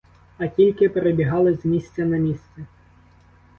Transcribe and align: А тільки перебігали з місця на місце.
А 0.37 0.47
тільки 0.47 0.89
перебігали 0.89 1.53
з 1.53 1.65
місця 1.65 2.05
на 2.05 2.17
місце. 2.17 2.65